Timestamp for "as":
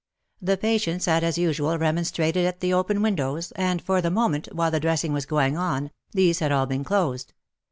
1.23-1.37